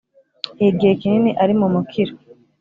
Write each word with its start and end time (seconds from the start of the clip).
igihe 0.69 0.93
kinini 1.01 1.31
ari 1.43 1.53
mu 1.59 1.67
mukiro 1.73 2.13